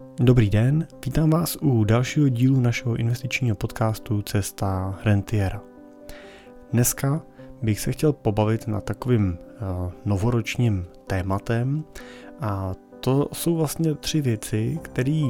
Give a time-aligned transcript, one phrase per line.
[0.00, 5.60] Dobrý den, vítám vás u dalšího dílu našeho investičního podcastu Cesta Rentiera.
[6.72, 7.22] Dneska
[7.62, 11.84] bych se chtěl pobavit na takovým uh, novoročním tématem
[12.40, 15.28] a to jsou vlastně tři věci, které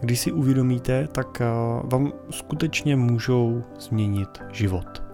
[0.00, 5.07] když si uvědomíte, tak uh, vám skutečně můžou změnit život.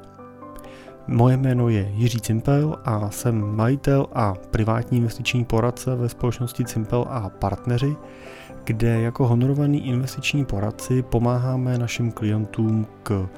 [1.06, 7.04] Moje jméno je Jiří Cimpel a jsem majitel a privátní investiční poradce ve společnosti Cimpel
[7.08, 7.96] a partneři,
[8.64, 13.28] kde jako honorovaný investiční poradci pomáháme našim klientům k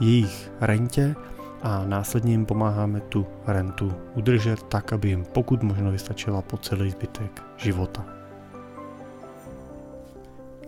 [0.00, 1.14] jejich rentě
[1.62, 6.90] a následně jim pomáháme tu rentu udržet tak, aby jim pokud možno vystačila po celý
[6.90, 8.04] zbytek života.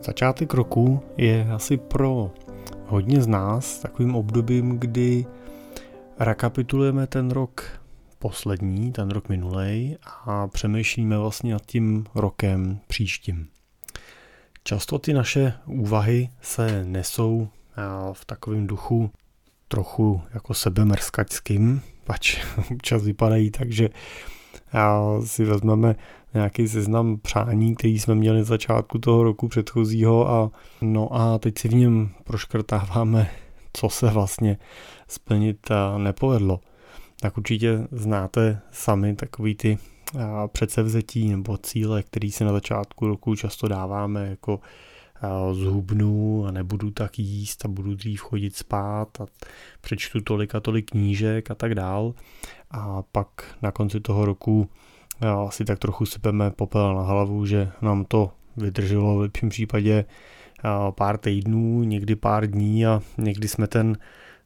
[0.02, 2.30] Začátek roku je asi pro
[2.86, 5.27] hodně z nás takovým obdobím, kdy
[6.19, 7.80] rekapitulujeme ten rok
[8.19, 13.48] poslední, ten rok minulej a přemýšlíme vlastně nad tím rokem příštím.
[14.65, 17.48] Často ty naše úvahy se nesou
[18.12, 19.11] v takovém duchu
[19.69, 23.89] trochu jako sebemrskačským, pač občas vypadají tak, že
[25.25, 25.97] si vezmeme
[26.34, 31.58] nějaký seznam přání, který jsme měli na začátku toho roku předchozího a no a teď
[31.58, 33.30] si v něm proškrtáváme,
[33.77, 34.58] co se vlastně
[35.08, 36.60] splnit nepovedlo.
[37.20, 39.78] Tak určitě znáte sami takový ty
[40.52, 44.60] předsevzetí nebo cíle, který si na začátku roku často dáváme, jako
[45.52, 49.27] zhubnu a nebudu tak jíst a budu dřív chodit spát a
[49.80, 52.14] přečtu tolik a tolik knížek a tak dál.
[52.70, 53.28] A pak
[53.62, 54.68] na konci toho roku
[55.50, 60.05] si tak trochu sypeme popel na hlavu, že nám to vydrželo v lepším případě
[60.90, 63.98] pár týdnů, někdy pár dní a někdy jsme ten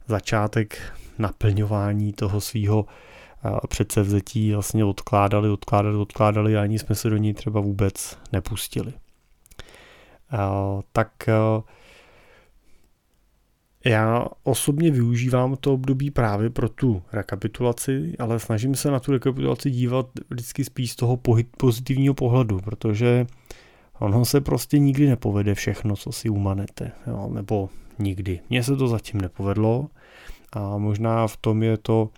[0.07, 2.85] začátek naplňování toho svého
[3.67, 8.93] předsevzetí vlastně odkládali, odkládali, odkládali a ani jsme se do ní třeba vůbec nepustili.
[10.91, 11.29] Tak
[13.85, 19.71] já osobně využívám to období právě pro tu rekapitulaci, ale snažím se na tu rekapitulaci
[19.71, 21.19] dívat vždycky spíš z toho
[21.57, 23.25] pozitivního pohledu, protože
[24.01, 27.69] ono se prostě nikdy nepovede všechno, co si umanete, jo, nebo
[27.99, 28.39] nikdy.
[28.49, 29.89] Mně se to zatím nepovedlo
[30.53, 32.09] a možná v tom je to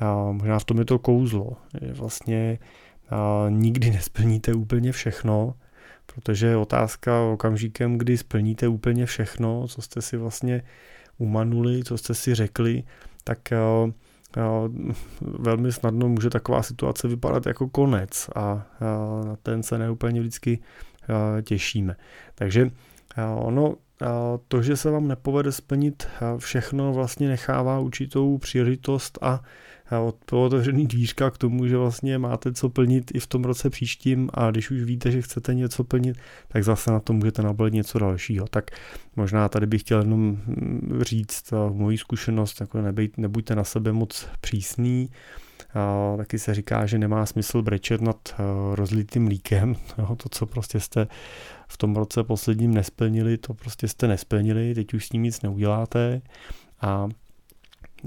[0.00, 1.52] a možná v tom je to kouzlo.
[1.80, 2.58] Je vlastně
[3.10, 5.54] a nikdy nesplníte úplně všechno,
[6.06, 10.62] protože je otázka okamžikem, kdy splníte úplně všechno, co jste si vlastně
[11.18, 12.82] umanuli, co jste si řekli,
[13.24, 13.56] tak a,
[14.40, 14.70] a,
[15.20, 18.66] velmi snadno může taková situace vypadat jako konec a, a
[19.24, 20.58] na ten se neúplně vždycky
[21.42, 21.96] těšíme.
[22.34, 22.70] Takže
[23.36, 23.76] ono
[24.48, 29.40] to, že se vám nepovede splnit všechno, vlastně nechává určitou příležitost a
[30.32, 34.50] otevřený dvířka k tomu, že vlastně máte co plnit i v tom roce příštím a
[34.50, 36.16] když už víte, že chcete něco plnit,
[36.48, 38.46] tak zase na to můžete nabalit něco dalšího.
[38.46, 38.70] Tak
[39.16, 44.28] možná tady bych chtěl jenom mm, říct moji zkušenost, jako nebejt, nebuďte na sebe moc
[44.40, 45.10] přísný,
[46.16, 48.34] taky se říká, že nemá smysl brečet nad
[48.72, 49.76] rozlitým líkem.
[50.16, 51.06] To, co prostě jste
[51.68, 56.22] v tom roce posledním nesplnili, to prostě jste nesplnili, teď už s tím nic neuděláte.
[56.80, 57.08] A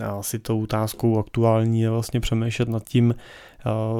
[0.03, 3.15] asi tou otázkou aktuální je vlastně přemýšlet nad tím,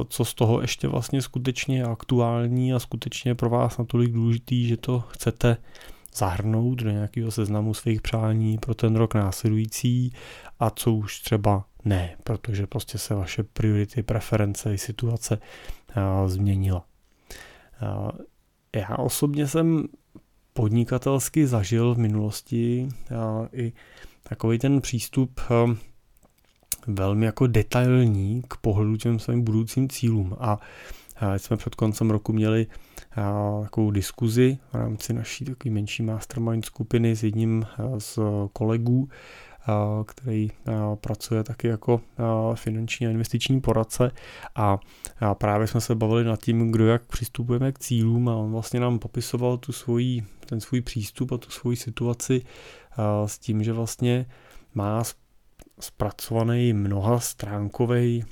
[0.09, 4.99] co z toho ještě vlastně skutečně aktuální a skutečně pro vás natolik důležitý, že to
[4.99, 5.57] chcete
[6.15, 10.13] zahrnout do nějakého seznamu svých přání pro ten rok následující
[10.59, 15.39] a co už třeba ne, protože prostě se vaše priority, preference i situace
[16.25, 16.85] změnila.
[18.75, 19.83] Já osobně jsem
[20.53, 22.89] podnikatelsky zažil v minulosti
[23.53, 23.73] i
[24.23, 25.41] takový ten přístup
[26.87, 30.35] velmi jako detailní k pohledu těm svým budoucím cílům.
[30.39, 30.59] A
[31.37, 32.67] jsme před koncem roku měli
[33.63, 37.65] takovou diskuzi v rámci naší takové menší mastermind skupiny s jedním
[37.97, 38.19] z
[38.53, 39.09] kolegů,
[40.05, 40.51] který
[40.95, 42.01] pracuje taky jako
[42.55, 44.11] finanční a investiční poradce.
[44.55, 44.79] A
[45.33, 48.99] právě jsme se bavili nad tím, kdo jak přistupujeme k cílům a on vlastně nám
[48.99, 52.41] popisoval tu svoji, ten svůj přístup a tu svoji situaci
[53.25, 54.25] s tím, že vlastně
[54.73, 55.03] má
[55.79, 58.25] zpracovaný mnoha stránkový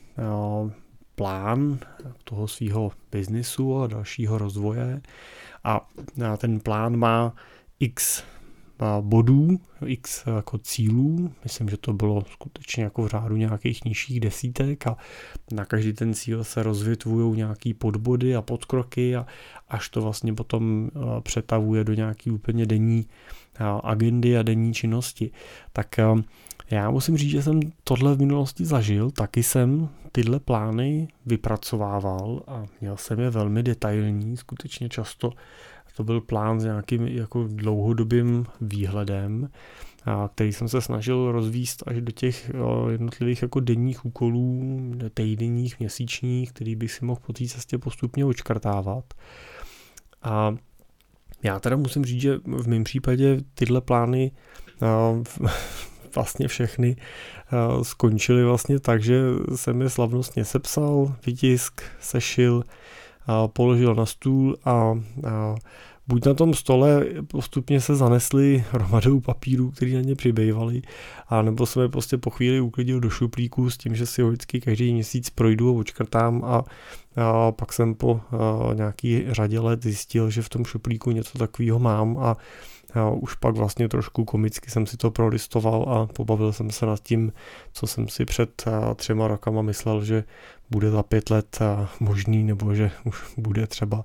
[1.16, 1.80] plán
[2.24, 5.02] toho svého biznisu a dalšího rozvoje
[5.64, 5.88] a
[6.38, 7.34] ten plán má
[7.80, 8.24] x
[9.02, 14.88] bodů, x jako cílů, myslím, že to bylo skutečně jako v řádu nějakých nižších desítek
[14.88, 14.98] a
[15.52, 19.26] na každý ten cíl se rozvětvují nějaký podbody a podkroky a
[19.70, 20.90] až to vlastně potom
[21.24, 23.08] přetavuje do nějaký úplně denní
[23.84, 25.32] agendy a denní činnosti.
[25.74, 25.96] Tak
[26.72, 32.64] já musím říct, že jsem tohle v minulosti zažil, taky jsem tyhle plány vypracovával a
[32.82, 35.32] měl jsem je velmi detailní, skutečně často
[35.96, 39.50] to byl plán s nějakým jako dlouhodobým výhledem,
[40.34, 42.52] který jsem se snažil rozvíst až do těch
[42.90, 44.64] jednotlivých jako denních úkolů,
[45.14, 49.14] týdenních, měsíčních, který bych si mohl po té cestě postupně očkrtávat.
[50.24, 50.56] A
[51.44, 54.32] já teda musím říct, že v mém případě tyhle plány
[56.16, 56.96] vlastně všechny
[57.82, 59.22] skončily vlastně tak, že
[59.56, 62.64] jsem je slavnostně sepsal, vytisk, sešil,
[63.48, 64.72] položil na stůl a,
[65.28, 65.56] a
[66.08, 70.82] buď na tom stole postupně se zanesly hromadou papírů, který na ně přibývaly,
[71.28, 74.28] a nebo jsem je prostě po chvíli uklidil do šuplíku s tím, že si ho
[74.28, 76.64] vždycky každý měsíc projdu a očkrtám a,
[77.16, 81.80] a pak jsem po a, nějaký řadě let zjistil, že v tom šuplíku něco takového
[81.80, 82.38] mám a
[82.96, 87.00] a už pak vlastně trošku komicky jsem si to prolistoval a pobavil jsem se nad
[87.00, 87.34] tím,
[87.74, 88.64] co jsem si před
[88.96, 90.24] třema rokama myslel, že
[90.70, 91.60] bude za pět let
[92.00, 94.04] možný nebo že už bude třeba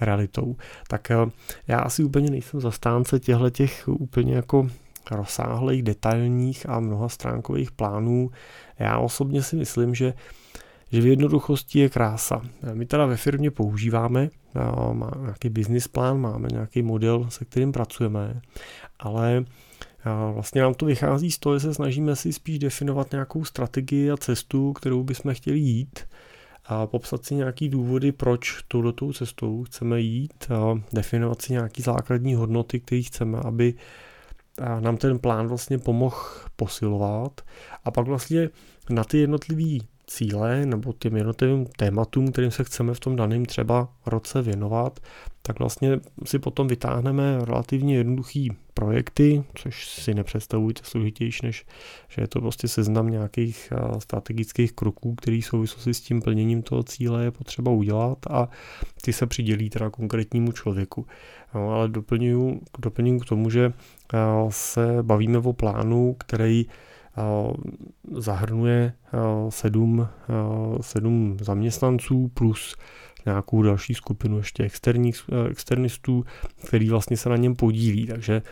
[0.00, 0.56] realitou.
[0.88, 1.08] Tak
[1.66, 4.68] já asi úplně nejsem zastánce těchto těch úplně jako
[5.10, 8.30] rozsáhlých, detailních a mnoha stránkových plánů.
[8.78, 10.14] Já osobně si myslím, že
[10.92, 12.42] že v jednoduchosti je krása.
[12.74, 14.30] My teda ve firmě používáme,
[14.92, 18.40] máme nějaký business plán, máme nějaký model, se kterým pracujeme,
[18.98, 19.44] ale
[20.32, 24.16] vlastně nám to vychází z toho, že se snažíme si spíš definovat nějakou strategii a
[24.16, 26.00] cestu, kterou bychom chtěli jít
[26.64, 32.34] a popsat si nějaký důvody, proč touto cestou chceme jít a definovat si nějaký základní
[32.34, 33.74] hodnoty, které chceme, aby
[34.80, 36.16] nám ten plán vlastně pomohl
[36.56, 37.40] posilovat
[37.84, 38.50] a pak vlastně
[38.90, 43.88] na ty jednotlivé cíle nebo těm jednotlivým tématům, kterým se chceme v tom daném třeba
[44.06, 45.00] roce věnovat,
[45.42, 51.66] tak vlastně si potom vytáhneme relativně jednoduchý projekty, což si nepředstavujte složitější, než
[52.08, 57.24] že je to prostě seznam nějakých strategických kroků, který souvislosti s tím plněním toho cíle
[57.24, 58.48] je potřeba udělat a
[59.02, 61.06] ty se přidělí teda konkrétnímu člověku.
[61.54, 63.72] No, ale doplňuji, doplňuji k tomu, že
[64.48, 66.66] se bavíme o plánu, který
[68.10, 68.92] zahrnuje
[69.48, 70.08] sedm,
[70.80, 72.76] sedm zaměstnanců plus
[73.26, 76.24] nějakou další skupinu ještě externích, externistů,
[76.66, 78.42] který vlastně se na něm podílí, takže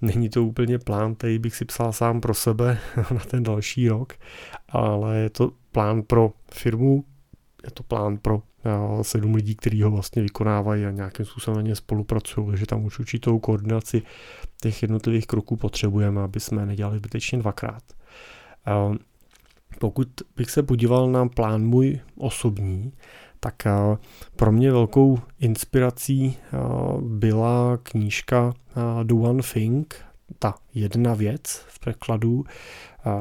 [0.00, 2.78] není to úplně plán, který bych si psal sám pro sebe
[3.14, 4.12] na ten další rok,
[4.68, 7.04] ale je to plán pro firmu,
[7.64, 8.42] je to plán pro
[9.02, 12.98] sedm lidí, kteří ho vlastně vykonávají a nějakým způsobem na ně spolupracují, takže tam už
[12.98, 14.02] určitou koordinaci
[14.62, 17.82] těch jednotlivých kroků potřebujeme, aby jsme nedělali zbytečně dvakrát.
[19.78, 22.92] Pokud bych se podíval na plán můj osobní,
[23.40, 23.54] tak
[24.36, 26.36] pro mě velkou inspirací
[27.00, 28.54] byla knížka
[29.02, 29.94] The One Thing,
[30.38, 32.44] ta jedna věc v překladu,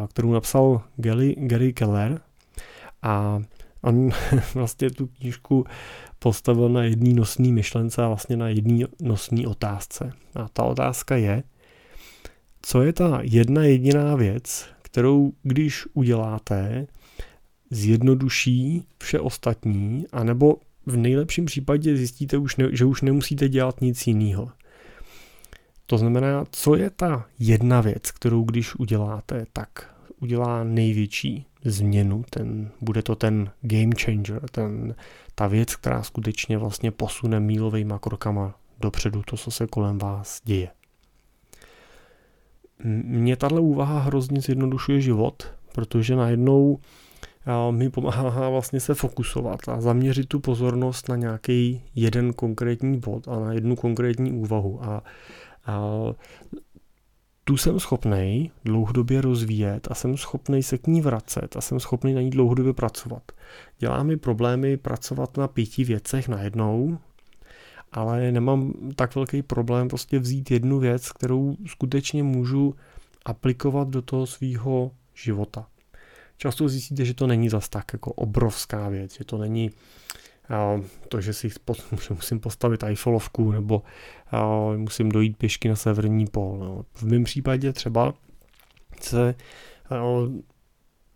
[0.07, 2.21] kterou napsal Gary, Gary Keller
[3.01, 3.41] a
[3.81, 4.09] on
[4.53, 5.65] vlastně tu knížku
[6.19, 10.11] postavil na jedné nosné myšlence a vlastně na jedné nosné otázce.
[10.35, 11.43] A ta otázka je,
[12.61, 16.87] co je ta jedna jediná věc, kterou když uděláte,
[17.69, 20.55] zjednoduší vše ostatní, anebo
[20.85, 24.51] v nejlepším případě zjistíte, už že už nemusíte dělat nic jiného.
[25.85, 32.71] To znamená, co je ta jedna věc, kterou když uděláte, tak udělá největší změnu, ten,
[32.81, 34.95] bude to ten game changer, ten,
[35.35, 40.76] ta věc, která skutečně vlastně posune mílovými krokama dopředu to, co se kolem vás děje.
[42.83, 46.79] Mě tahle úvaha hrozně zjednodušuje život, protože najednou
[47.71, 53.39] mi pomáhá vlastně se fokusovat a zaměřit tu pozornost na nějaký jeden konkrétní bod a
[53.39, 54.83] na jednu konkrétní úvahu.
[54.83, 55.03] A,
[55.65, 55.81] a
[57.43, 62.13] tu jsem schopný dlouhodobě rozvíjet a jsem schopný se k ní vracet a jsem schopný
[62.13, 63.23] na ní dlouhodobě pracovat.
[63.79, 66.97] Dělá mi problémy pracovat na pěti věcech najednou,
[67.91, 72.75] ale nemám tak velký problém prostě vzít jednu věc, kterou skutečně můžu
[73.25, 75.67] aplikovat do toho svého života.
[76.37, 79.71] Často zjistíte, že to není zas tak jako obrovská věc, že to není
[81.09, 81.49] to, že si
[82.09, 83.83] musím postavit Eiffelovku nebo
[84.77, 86.57] musím dojít pěšky na severní pol.
[86.59, 86.85] No.
[86.93, 88.13] V mém případě třeba
[89.01, 89.35] se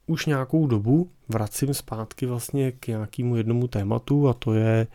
[0.08, 4.88] už nějakou dobu vracím zpátky vlastně k nějakému jednomu tématu a to je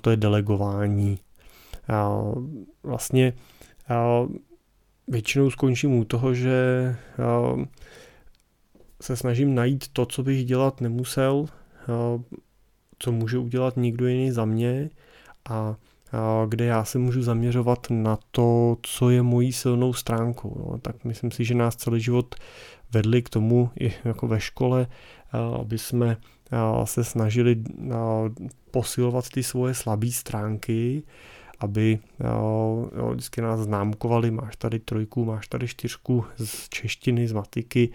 [0.00, 1.18] to je delegování.
[2.82, 3.32] Vlastně
[5.08, 6.96] většinou skončím u toho, že
[9.02, 11.46] se snažím najít to, co bych dělat nemusel,
[12.98, 14.90] co může udělat někdo jiný za mě
[15.48, 15.76] a
[16.48, 20.66] kde já se můžu zaměřovat na to, co je mojí silnou stránkou.
[20.70, 22.34] No, tak myslím si, že nás celý život
[22.92, 24.86] vedli k tomu, i jako ve škole,
[25.60, 26.16] aby jsme
[26.84, 27.62] se snažili
[28.70, 31.02] posilovat ty svoje slabé stránky
[31.60, 37.90] aby jo, vždycky nás známkovali, máš tady trojku, máš tady čtyřku z češtiny, z matiky,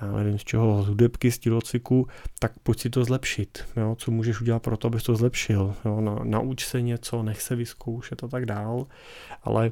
[0.00, 2.06] já nevím z čeho, z hudebky, z tělociku,
[2.38, 3.64] tak pojď si to zlepšit.
[3.76, 5.74] Jo, co můžeš udělat pro to, abys to zlepšil.
[5.84, 8.86] Jo, na, nauč se něco, nech se vyzkoušet a tak dál.
[9.42, 9.70] Ale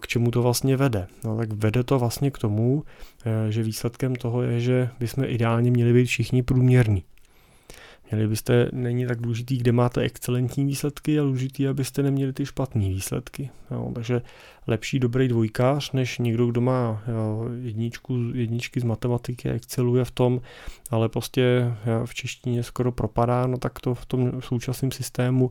[0.00, 1.06] k čemu to vlastně vede?
[1.24, 2.84] No, tak vede to vlastně k tomu,
[3.48, 7.04] že výsledkem toho je, že bychom ideálně měli být všichni průměrní.
[8.10, 12.88] Měli byste, není tak důležitý, kde máte excelentní výsledky, ale důležitý, abyste neměli ty špatné
[12.88, 13.50] výsledky.
[13.70, 14.22] Jo, takže
[14.66, 20.10] lepší dobrý dvojkář, než někdo, kdo má jo, jedničku, jedničky z matematiky a exceluje v
[20.10, 20.40] tom,
[20.90, 25.50] ale prostě jo, v češtině skoro propadá, no tak to v tom současném systému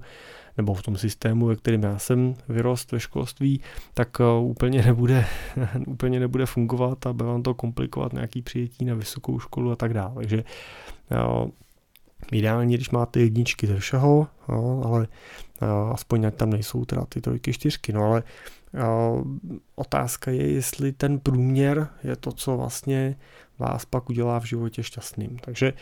[0.58, 3.62] nebo v tom systému, ve kterém já jsem vyrost ve školství,
[3.94, 5.26] tak uh, úplně nebude,
[5.88, 9.94] úplně nebude fungovat a bude vám to komplikovat nějaký přijetí na vysokou školu a tak
[9.94, 10.16] dále.
[10.16, 10.44] Takže
[11.12, 11.50] jo,
[12.32, 15.08] Ideálně, když máte jedničky ze všeho, no, ale
[15.62, 18.24] uh, aspoň ať tam nejsou teda ty trojky, čtyřky, no ale
[18.74, 19.24] uh,
[19.76, 23.16] otázka je, jestli ten průměr je to, co vlastně
[23.60, 25.38] vás pak udělá v životě šťastným.
[25.42, 25.74] Takže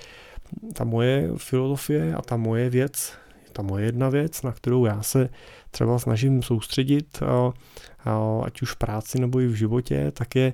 [0.74, 3.14] ta moje filozofie a ta moje věc,
[3.54, 5.30] ta moje jedna věc, na kterou já se
[5.72, 10.54] třeba snažím soustředit, uh, ať už v práci nebo i v životě, tak je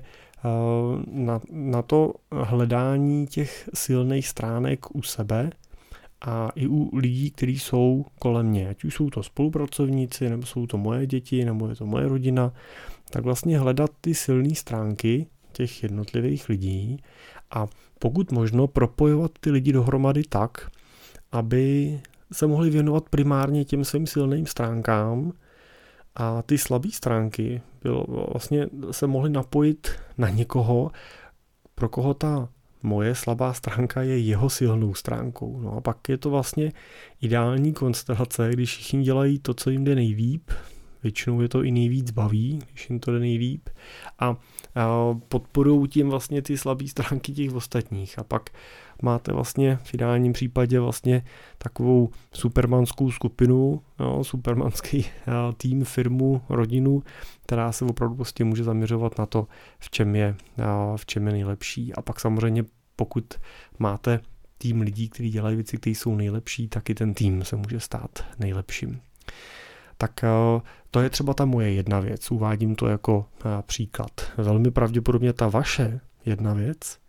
[1.06, 5.50] na, na to hledání těch silných stránek u sebe
[6.26, 10.66] a i u lidí, kteří jsou kolem mě, ať už jsou to spolupracovníci, nebo jsou
[10.66, 12.52] to moje děti, nebo je to moje rodina,
[13.10, 16.96] tak vlastně hledat ty silné stránky těch jednotlivých lidí
[17.50, 17.66] a
[17.98, 20.70] pokud možno propojovat ty lidi dohromady tak,
[21.32, 22.00] aby
[22.32, 25.32] se mohli věnovat primárně těm svým silným stránkám
[26.14, 29.88] a ty slabé stránky bylo, vlastně se mohly napojit
[30.18, 30.90] na někoho,
[31.74, 32.48] pro koho ta
[32.82, 35.60] moje slabá stránka je jeho silnou stránkou.
[35.60, 36.72] No a pak je to vlastně
[37.20, 40.50] ideální konstelace, když všichni dělají to, co jim jde nejlíp,
[41.02, 43.68] většinou je to i nejvíc baví, když jim to jde nejlíp.
[44.18, 44.36] A, a
[45.28, 48.18] podporují tím vlastně ty slabé stránky těch ostatních.
[48.18, 48.50] A pak
[49.02, 51.24] máte vlastně v ideálním případě vlastně
[51.58, 55.06] takovou supermanskou skupinu, no, supermanský
[55.56, 57.02] tým, firmu, rodinu,
[57.42, 59.46] která se opravdu prostě může zaměřovat na to,
[59.78, 60.34] v čem je,
[60.96, 61.94] v čem je nejlepší.
[61.94, 62.64] A pak samozřejmě
[62.96, 63.34] pokud
[63.78, 64.20] máte
[64.58, 68.24] tým lidí, kteří dělají věci, které jsou nejlepší, tak i ten tým se může stát
[68.38, 69.00] nejlepším.
[69.96, 70.24] Tak
[70.90, 73.26] to je třeba ta moje jedna věc, uvádím to jako
[73.66, 74.10] příklad.
[74.36, 77.01] Velmi pravděpodobně ta vaše jedna věc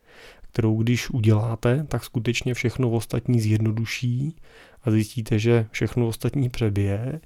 [0.54, 4.36] kterou když uděláte, tak skutečně všechno ostatní zjednoduší
[4.84, 7.22] a zjistíte, že všechno ostatní přebije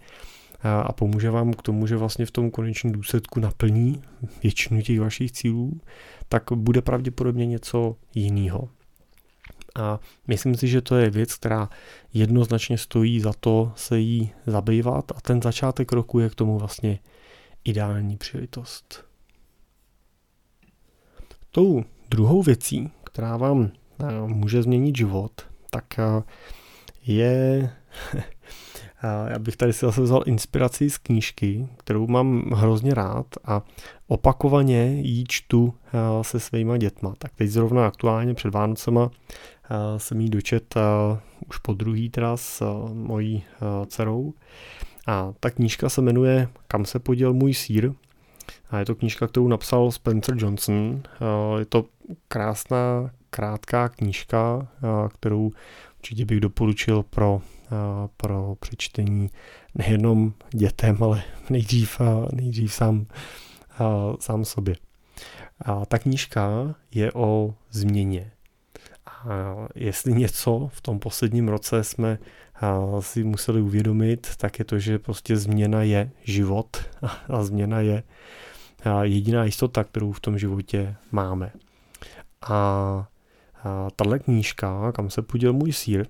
[0.63, 4.01] a pomůže vám k tomu, že vlastně v tom konečném důsledku naplní
[4.43, 5.81] většinu těch vašich cílů,
[6.29, 8.69] tak bude pravděpodobně něco jiného.
[9.75, 11.69] A myslím si, že to je věc, která
[12.13, 17.00] jednoznačně stojí za to se jí zabývat a ten začátek roku je k tomu vlastně
[17.63, 19.05] ideální příležitost.
[21.51, 23.69] Tou druhou věcí, která vám
[24.00, 25.31] eh, může změnit život,
[25.69, 26.24] tak eh,
[27.05, 27.69] je,
[28.15, 28.24] eh,
[29.29, 33.62] já bych tady si zase vzal inspiraci z knížky, kterou mám hrozně rád a
[34.07, 35.74] opakovaně ji čtu
[36.21, 37.13] se svýma dětma.
[37.17, 39.12] Tak teď zrovna aktuálně před Vánocema
[39.97, 40.75] jsem jí dočet
[41.50, 43.43] už po druhý teda s mojí
[43.88, 44.33] dcerou.
[45.07, 47.91] A ta knížka se jmenuje Kam se poděl můj sír
[48.69, 51.01] a je to knížka, kterou napsal Spencer Johnson.
[51.59, 51.86] Je to
[52.28, 54.68] krásná, krátká knížka,
[55.14, 55.52] kterou
[55.98, 57.42] určitě bych doporučil pro,
[58.18, 59.30] pro přečtení
[59.76, 62.02] nejenom dětem, ale nejdřív,
[62.34, 63.06] nejdřív sám,
[64.20, 64.76] sám sobě.
[65.62, 68.32] A ta knížka je o změně.
[69.06, 69.26] A
[69.76, 72.18] jestli něco v tom posledním roce jsme
[73.00, 76.78] si museli uvědomit, tak je to, že prostě změna je život
[77.30, 78.04] a změna je
[79.02, 81.52] jediná jistota, kterou v tom životě máme.
[82.41, 82.56] A,
[83.63, 86.06] a tahle knížka, kam se poděl můj sír,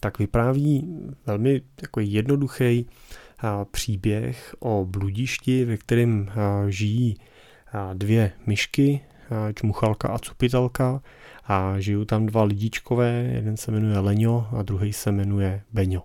[0.00, 2.86] tak vypráví velmi jako jednoduchý
[3.70, 6.30] příběh o bludišti, ve kterém
[6.68, 7.16] žijí
[7.94, 9.00] dvě myšky,
[9.54, 11.02] čmuchalka a cupitelka
[11.44, 16.02] a žijou tam dva lidičkové, jeden se jmenuje Leňo a druhý se jmenuje Beňo.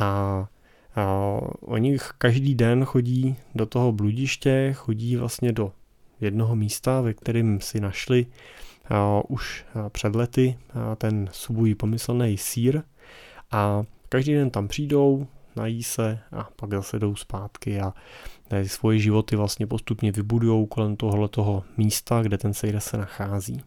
[0.00, 0.48] A
[0.96, 5.72] a oni každý den chodí do toho bludiště, chodí vlastně do
[6.20, 8.26] jednoho místa, ve kterém si našli
[9.28, 10.58] už před lety
[10.96, 12.82] ten svůj pomyslný sír
[13.50, 17.94] a každý den tam přijdou, nají se a pak zase jdou zpátky a
[18.66, 23.62] svoje životy vlastně postupně vybudují kolem tohoto místa, kde ten sejr se nachází.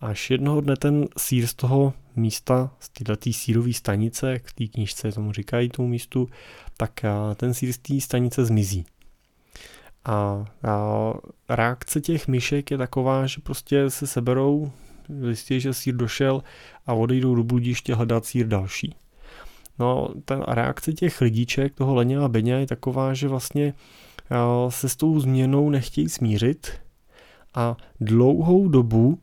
[0.00, 4.66] Až jednoho dne ten sír z toho místa, z této sírové stanice, jak v té
[4.66, 6.28] knížce tomu říkají tomu místu,
[6.76, 7.00] tak
[7.36, 8.86] ten sír z té stanice zmizí.
[10.04, 11.14] A, a
[11.48, 14.72] reakce těch myšek je taková, že prostě se seberou,
[15.20, 16.42] zjistí, že sír došel
[16.86, 18.94] a odejdou do bludiště hledat sír další.
[19.78, 23.74] No, ta reakce těch lidíček, toho Leně a Beně je taková, že vlastně
[24.68, 26.72] se s tou změnou nechtějí smířit
[27.54, 29.18] a dlouhou dobu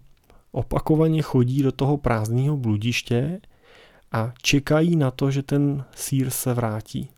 [0.51, 3.41] opakovaně chodí do toho prázdného bludiště
[4.11, 7.09] a čekají na to, že ten sír se vrátí.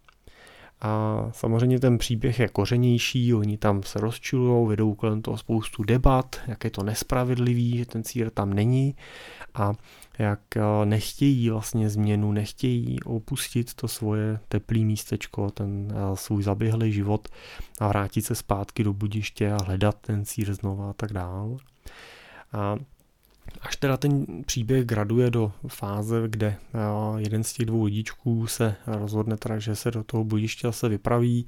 [0.82, 6.36] A samozřejmě ten příběh je kořenější, oni tam se rozčilují, vedou kolem toho spoustu debat,
[6.48, 8.96] jak je to nespravedlivý, že ten sír tam není
[9.54, 9.74] a
[10.20, 16.92] jak eh, nechtějí vlastně změnu, nechtějí opustit to svoje teplý místečko, ten eh, svůj zaběhlý
[16.92, 17.28] život
[17.80, 21.58] a vrátit se zpátky do budiště a hledat ten sír znova a tak dál.
[22.54, 22.76] A
[23.62, 26.80] Až teda ten příběh graduje do fáze, kde eh,
[27.18, 31.48] jeden z těch dvou lidičků se rozhodne teda, že se do toho budiště se vypraví,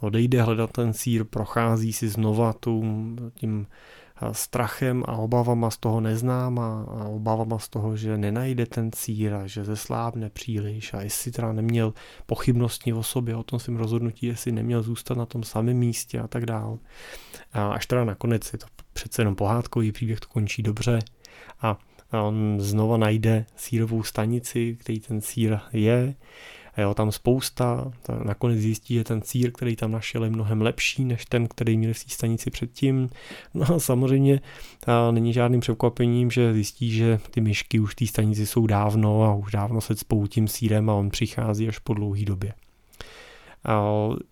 [0.00, 2.54] odejde hledat ten sír, prochází si znova
[3.34, 3.66] tím
[4.32, 9.46] strachem a obavama z toho neznám a, obavama z toho, že nenajde ten cíl a
[9.46, 11.94] že zeslábne příliš a jestli teda neměl
[12.26, 16.28] pochybnosti o sobě, o tom svým rozhodnutí, jestli neměl zůstat na tom samém místě a
[16.28, 16.78] tak dál.
[17.52, 20.98] A až teda nakonec je to přece jenom pohádkový příběh, to končí dobře
[21.62, 21.78] a
[22.22, 26.14] on znova najde sírovou stanici, který ten sír je
[26.78, 27.92] Jo, tam spousta,
[28.24, 31.94] nakonec zjistí, že ten cír, který tam našel, je mnohem lepší než ten, který měl
[31.94, 33.08] v té stanici předtím.
[33.54, 34.40] No a samozřejmě
[34.86, 39.22] a není žádným překvapením, že zjistí, že ty myšky už v té stanici jsou dávno
[39.22, 42.52] a už dávno se cpou tím sírem a on přichází až po dlouhé době.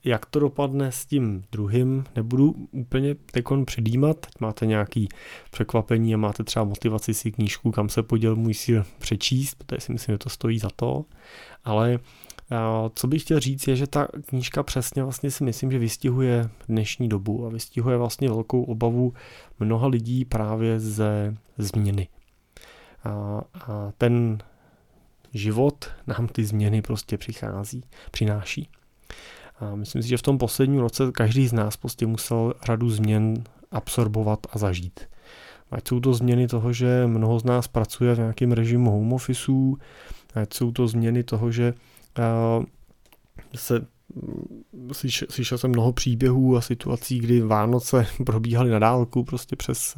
[0.05, 5.09] Jak to dopadne s tím druhým, nebudu úplně tekon předjímat, teď máte nějaký
[5.51, 9.93] překvapení a máte třeba motivaci si knížku, kam se poděl můj sír přečíst, protože si
[9.93, 11.05] myslím, že to stojí za to,
[11.65, 11.99] ale
[12.95, 17.09] co bych chtěl říct je, že ta knížka přesně vlastně si myslím, že vystihuje dnešní
[17.09, 19.13] dobu a vystihuje vlastně velkou obavu
[19.61, 22.09] mnoha lidí právě ze změny.
[23.05, 24.39] A, a ten
[25.35, 28.69] život nám ty změny prostě přichází, přináší.
[29.61, 33.45] A myslím si, že v tom posledním roce každý z nás prostě musel řadu změn
[33.71, 35.01] absorbovat a zažít.
[35.71, 39.53] Ať jsou to změny toho, že mnoho z nás pracuje v nějakém režimu home office,
[40.35, 41.75] ať jsou to změny toho, že
[43.55, 43.87] se
[45.29, 49.97] slyšel jsem mnoho příběhů a situací, kdy Vánoce probíhaly na dálku prostě přes,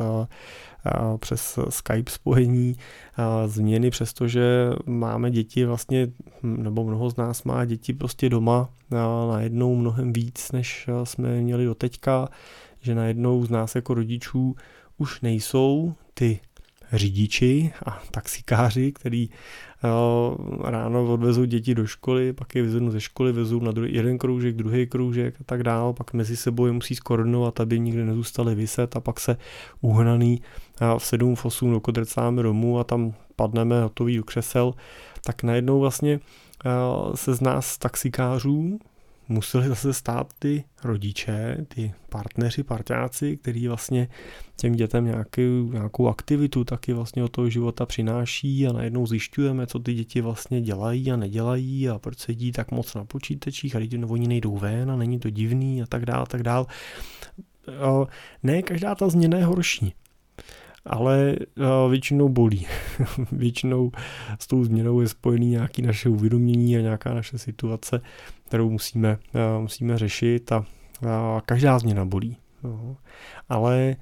[1.21, 2.77] přes Skype spojení,
[3.47, 6.09] změny, přestože máme děti vlastně,
[6.43, 8.69] nebo mnoho z nás má děti prostě doma
[9.31, 12.29] najednou mnohem víc, než jsme měli do teďka,
[12.81, 14.57] že najednou z nás jako rodičů
[14.99, 16.41] už nejsou ty
[16.93, 23.33] řidiči a taxikáři, který uh, ráno odvezou děti do školy, pak je vyzvednou ze školy,
[23.33, 26.95] vezou na druhý, jeden kroužek, druhý kroužek a tak dál, pak mezi sebou je musí
[26.95, 29.37] skoordinovat, aby nikdy nezůstali vyset a pak se
[29.81, 30.41] uhnaný
[30.81, 34.75] uh, v 7 v 8 dokodrcáme domů a tam padneme hotový do křesel,
[35.25, 36.21] tak najednou vlastně
[36.67, 38.79] uh, se z nás taxikářů
[39.29, 44.09] museli zase stát ty rodiče, ty partneři, parťáci, kteří vlastně
[44.57, 49.79] těm dětem nějaký, nějakou aktivitu taky vlastně od toho života přináší a najednou zjišťujeme, co
[49.79, 53.99] ty děti vlastně dělají a nedělají a proč sedí tak moc na počítačích a lidi,
[53.99, 56.67] no, oni nejdou ven a není to divný a tak dál, tak dál.
[58.43, 59.95] Ne, každá ta změna je horší
[60.89, 62.67] ale uh, většinou bolí.
[63.33, 63.91] většinou
[64.39, 68.01] s tou změnou je spojený nějaké naše uvědomění a nějaká naše situace,
[68.45, 70.65] kterou musíme, uh, musíme řešit a
[71.47, 72.37] každá změna bolí.
[72.63, 72.97] No.
[73.49, 73.97] Ale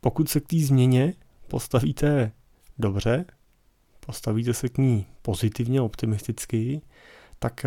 [0.00, 1.14] pokud se k té změně
[1.48, 2.32] postavíte
[2.78, 3.24] dobře,
[4.06, 6.80] postavíte se k ní pozitivně, optimisticky,
[7.38, 7.66] tak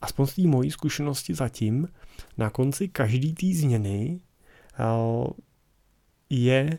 [0.00, 1.88] aspoň z té mojí zkušenosti zatím,
[2.38, 4.20] na konci každé té změny
[6.30, 6.78] je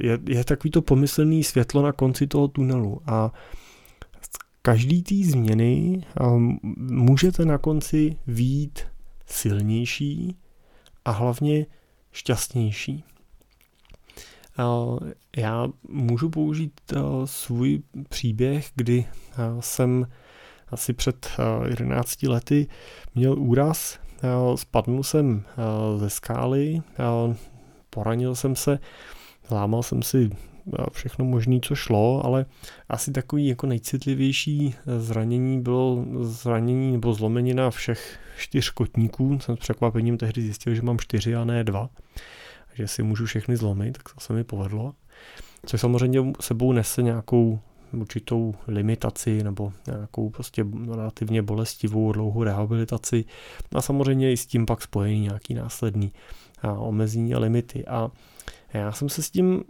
[0.00, 3.32] je, je takový to pomyslný světlo na konci toho tunelu a
[4.62, 8.80] každý té změny um, můžete na konci výjít
[9.26, 10.36] silnější
[11.04, 11.66] a hlavně
[12.12, 13.04] šťastnější.
[14.58, 14.98] Uh,
[15.36, 20.06] já můžu použít uh, svůj příběh, kdy uh, jsem
[20.68, 21.30] asi před
[21.68, 22.66] 11 lety
[23.14, 23.98] měl úraz,
[24.54, 25.44] spadnul jsem
[25.96, 26.82] ze skály,
[27.90, 28.78] poranil jsem se
[29.50, 32.46] Lámal jsem si eh, všechno možné, co šlo, ale
[32.88, 39.38] asi takový jako nejcitlivější eh, zranění bylo zranění nebo zlomenina všech čtyř kotníků.
[39.38, 41.90] Jsem s překvapením tehdy zjistil, že mám čtyři a ne dva.
[42.74, 44.94] Že si můžu všechny zlomit, tak to se mi povedlo.
[45.66, 47.60] což samozřejmě sebou nese nějakou
[47.92, 53.24] určitou limitaci nebo nějakou prostě relativně bolestivou dlouhou rehabilitaci
[53.74, 56.12] a samozřejmě i s tím pak spojený nějaký následný
[56.78, 57.86] omezení a limity.
[57.86, 58.10] A
[58.74, 59.64] já jsem se s tím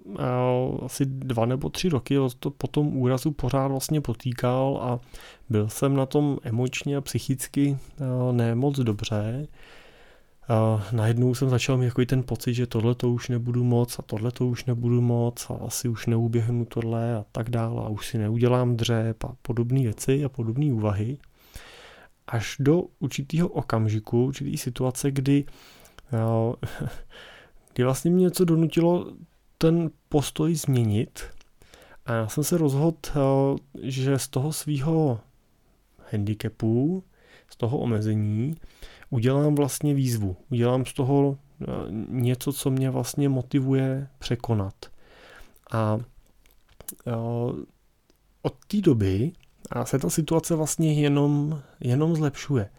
[0.82, 2.16] asi dva nebo tři roky
[2.58, 5.00] po tom úrazu pořád vlastně potýkal a
[5.48, 7.78] byl jsem na tom emočně a psychicky
[8.32, 9.48] ne moc dobře.
[10.48, 14.02] A najednou jsem začal mít takový ten pocit, že tohle to už nebudu moc a
[14.02, 18.06] tohle to už nebudu moc a asi už neuběhnu tohle a tak dále a už
[18.06, 21.18] si neudělám dřep a podobné věci a podobné úvahy.
[22.26, 25.44] Až do určitého okamžiku, určitý situace, kdy,
[27.78, 29.12] kdy vlastně mě něco donutilo
[29.58, 31.22] ten postoj změnit
[32.06, 35.20] a já jsem se rozhodl, že z toho svého
[36.10, 37.04] handicapu,
[37.50, 38.54] z toho omezení,
[39.10, 41.66] udělám vlastně výzvu, udělám z toho eh,
[42.08, 44.74] něco, co mě vlastně motivuje překonat.
[45.72, 45.98] A
[47.06, 47.12] eh,
[48.42, 49.32] od té doby
[49.70, 52.70] a se ta situace vlastně jenom, jenom zlepšuje.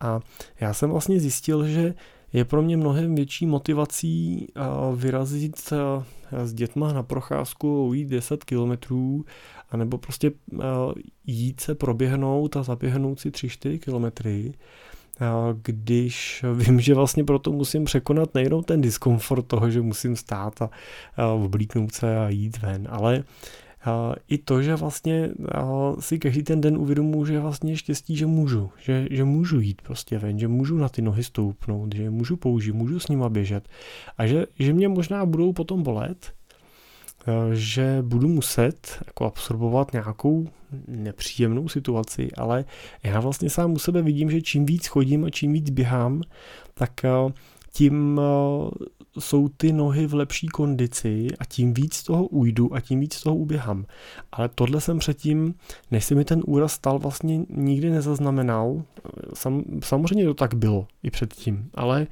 [0.00, 0.20] A
[0.60, 1.94] já jsem vlastně zjistil, že
[2.36, 4.60] je pro mě mnohem větší motivací eh,
[4.96, 5.72] vyrazit
[6.44, 9.24] s dětma na procházku, ujít 10 kilometrů,
[9.70, 10.32] anebo prostě
[11.26, 14.54] jít se proběhnout a zaběhnout si 3-4 kilometry,
[15.62, 20.70] když vím, že vlastně proto musím překonat nejenom ten diskomfort toho, že musím stát a
[21.26, 23.24] oblíknout se a jít ven, ale
[24.28, 25.30] i to, že vlastně
[26.00, 30.18] si každý ten den uvědomuji, že vlastně štěstí, že můžu, že, že můžu jít prostě
[30.18, 33.68] ven, že můžu na ty nohy stoupnout, že můžu použít, můžu s nima běžet.
[34.18, 36.32] A že, že mě možná budou potom bolet,
[37.52, 40.48] že budu muset jako absorbovat nějakou
[40.88, 42.64] nepříjemnou situaci, ale
[43.02, 46.22] já vlastně sám u sebe vidím, že čím víc chodím a čím víc běhám,
[46.74, 47.32] tak eh,
[47.72, 48.86] tím eh,
[49.18, 53.36] jsou ty nohy v lepší kondici a tím víc toho ujdu a tím víc toho
[53.36, 53.84] uběhám.
[54.32, 55.54] Ale tohle jsem předtím,
[55.90, 58.82] než se mi ten úraz stal, vlastně nikdy nezaznamenal.
[59.34, 62.06] Sam, samozřejmě to tak bylo i předtím, ale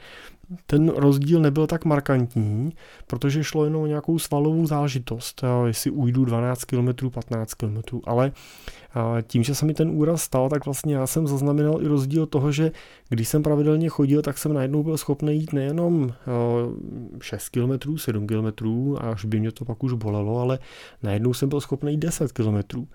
[0.66, 2.72] ten rozdíl nebyl tak markantní,
[3.07, 8.33] protože šlo jenom o nějakou svalovou zážitost, jestli ujdu 12 km, 15 km, ale
[9.26, 12.52] tím, že se mi ten úraz stal, tak vlastně já jsem zaznamenal i rozdíl toho,
[12.52, 12.72] že
[13.09, 16.12] když jsem pravidelně chodil, tak jsem najednou byl schopný jít nejenom
[17.22, 18.68] 6 km, 7 km,
[19.00, 20.59] až by mě to pak už bolelo, ale
[21.02, 22.87] najednou jsem byl schopný jít 10 km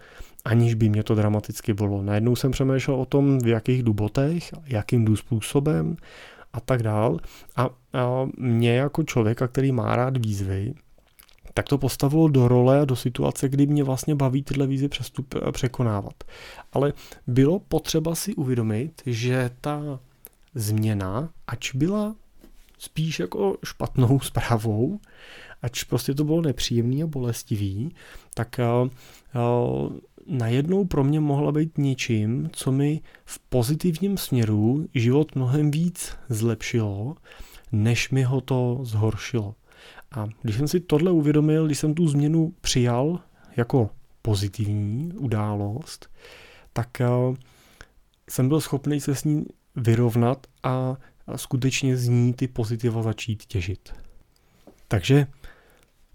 [0.46, 2.02] aniž by mě to dramaticky bylo.
[2.02, 5.96] Najednou jsem přemýšlel o tom, v jakých jdu botech, jakým způsobem,
[6.54, 7.20] a tak dál.
[7.56, 7.70] A, a
[8.38, 10.74] mě jako člověka, který má rád výzvy,
[11.54, 15.36] tak to postavilo do role a do situace, kdy mě vlastně baví tyhle výzvy přestup,
[15.52, 16.24] překonávat.
[16.74, 16.94] Ale
[17.28, 20.00] bylo potřeba si uvědomit, že ta
[20.56, 22.16] změna, ač byla
[22.78, 25.00] spíš jako špatnou zprávou,
[25.62, 27.96] ač prostě to bylo nepříjemný a bolestivý,
[28.34, 28.60] tak
[30.30, 37.16] najednou pro mě mohla být něčím, co mi v pozitivním směru život mnohem víc zlepšilo,
[37.72, 39.56] než mi ho to zhoršilo.
[40.12, 43.20] A když jsem si tohle uvědomil, když jsem tu změnu přijal
[43.58, 43.90] jako
[44.22, 46.10] pozitivní událost,
[46.74, 47.08] tak eh,
[48.30, 50.98] jsem byl schopný se s ní vyrovnat a
[51.36, 53.94] skutečně z ní ty pozitiva začít těžit.
[54.88, 55.28] Takže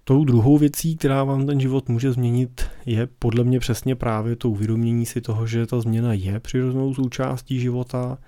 [0.06, 4.50] Tou druhou věcí, která vám ten život může změnit, je podle mě přesně právě to
[4.50, 8.18] uvědomění si toho, že ta změna je přirozenou součástí života,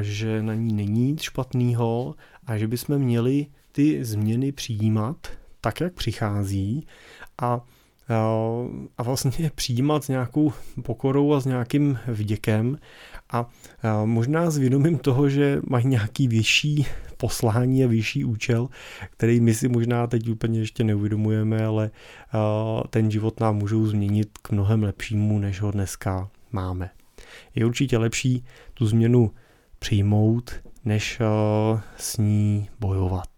[0.00, 2.14] že na ní není nic špatného
[2.46, 5.16] a že bychom měli ty změny přijímat
[5.60, 6.86] tak, jak přichází
[7.42, 7.60] a
[8.98, 10.52] a vlastně přijímat s nějakou
[10.82, 12.78] pokorou a s nějakým vděkem
[13.32, 13.50] a
[14.04, 18.68] možná s vědomím toho, že mají nějaký vyšší poslání a vyšší účel,
[19.10, 21.90] který my si možná teď úplně ještě neuvědomujeme, ale
[22.90, 26.90] ten život nám můžou změnit k mnohem lepšímu, než ho dneska máme.
[27.54, 29.30] Je určitě lepší tu změnu
[29.78, 31.20] přijmout, než
[31.96, 33.28] s ní bojovat.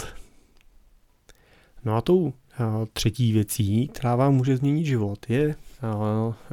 [1.85, 2.33] No a tou
[2.93, 5.55] třetí věcí, která vám může změnit život, je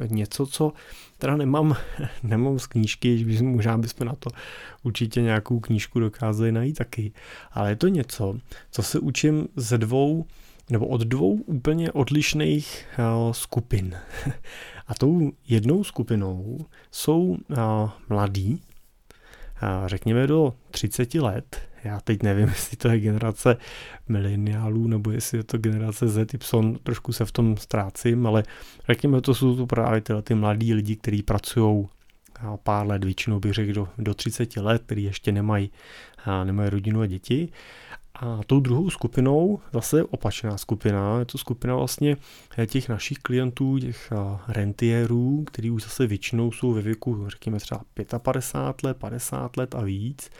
[0.06, 0.72] něco, co
[1.18, 1.76] teda nemám,
[2.22, 4.30] nemám z knížky, že možná bychom na to
[4.82, 7.12] určitě nějakou knížku dokázali najít taky,
[7.52, 8.38] ale je to něco,
[8.70, 10.26] co se učím ze dvou
[10.70, 12.86] nebo od dvou úplně odlišných
[13.32, 13.96] skupin.
[14.86, 17.36] A tou jednou skupinou jsou
[18.08, 18.62] mladí,
[19.86, 23.56] řekněme do 30 let, já teď nevím, jestli to je generace
[24.08, 28.42] mileniálů, nebo jestli je to generace Z, Y, trošku se v tom ztrácím, ale
[28.88, 31.88] řekněme, to jsou to právě tyhle ty mladí lidi, kteří pracují
[32.62, 35.70] pár let, většinou bych řekl do, do 30 let, kteří ještě nemají,
[36.44, 37.48] nemají rodinu a děti.
[38.20, 42.16] A tou druhou skupinou, zase opačná skupina, je to skupina vlastně
[42.66, 44.12] těch našich klientů, těch
[44.48, 47.80] rentiérů, který už zase většinou jsou ve věku, řekněme třeba
[48.18, 50.30] 55 let, 50 let a víc.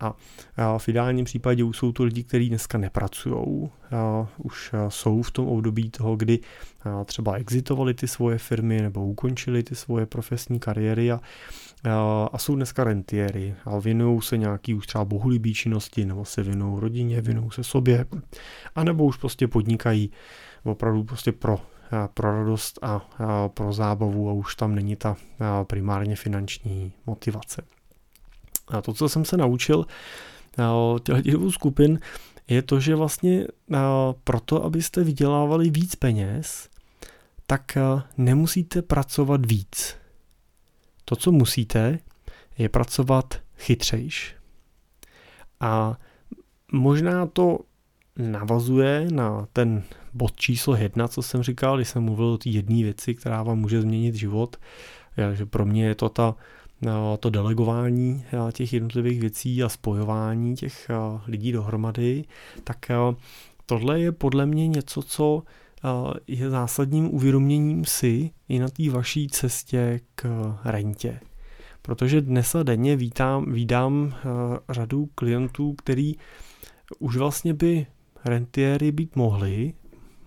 [0.00, 3.70] A v ideálním případě už jsou to lidi, kteří dneska nepracují,
[4.38, 6.38] už jsou v tom období toho, kdy
[7.04, 11.20] třeba exitovali ty svoje firmy nebo ukončili ty svoje profesní kariéry a
[12.32, 13.54] a jsou dneska rentiéry.
[13.64, 18.06] A věnují se nějaký už třeba bohulibý činnosti, nebo se věnují rodině, věnují se sobě,
[18.74, 20.10] a nebo už prostě podnikají
[20.64, 21.60] opravdu prostě pro,
[22.14, 23.00] pro radost a,
[23.48, 25.16] pro zábavu a už tam není ta
[25.66, 27.62] primárně finanční motivace.
[28.68, 29.86] A to, co jsem se naučil
[31.02, 32.00] těchto dvou skupin,
[32.48, 33.46] je to, že vlastně
[34.24, 36.68] proto, abyste vydělávali víc peněz,
[37.46, 37.78] tak
[38.16, 40.01] nemusíte pracovat víc
[41.12, 41.98] to, co musíte,
[42.58, 44.36] je pracovat chytřejš.
[45.60, 45.98] A
[46.72, 47.58] možná to
[48.16, 49.82] navazuje na ten
[50.14, 53.58] bod číslo jedna, co jsem říkal, když jsem mluvil o té jedné věci, která vám
[53.58, 54.56] může změnit život.
[55.32, 56.34] že pro mě je to ta,
[56.80, 60.90] no, to delegování těch jednotlivých věcí a spojování těch
[61.26, 62.24] lidí dohromady,
[62.64, 62.78] tak
[63.66, 65.42] tohle je podle mě něco, co
[66.26, 71.20] je zásadním uvědoměním si i na té vaší cestě k rentě.
[71.82, 74.14] Protože dnes a denně vítám, vídám
[74.70, 76.14] řadu klientů, který
[76.98, 77.86] už vlastně by
[78.24, 79.74] rentiéry být mohli,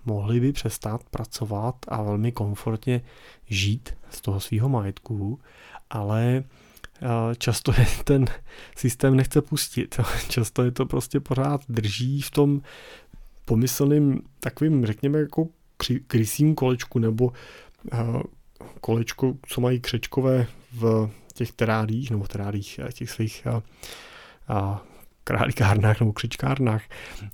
[0.04, 3.02] mohli by přestat pracovat a velmi komfortně
[3.46, 5.40] žít z toho svého majetku,
[5.90, 6.44] ale
[7.38, 8.26] často je ten
[8.76, 10.00] systém nechce pustit.
[10.28, 12.62] Často je to prostě pořád drží v tom
[13.46, 15.48] pomyslným takovým, řekněme, jako
[16.06, 17.24] krysím kolečku nebo
[17.92, 18.22] uh,
[18.80, 23.60] kolečko, co mají křečkové v těch terádích nebo terádích eh, těch svých uh,
[24.56, 24.76] uh,
[25.26, 26.82] králíkárnách nebo křičkárnách.